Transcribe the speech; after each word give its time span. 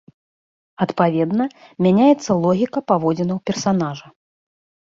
Адпаведна, 0.85 1.45
мяняецца 1.87 2.37
логіка 2.47 2.79
паводзінаў 2.93 3.37
персанажа. 3.51 4.07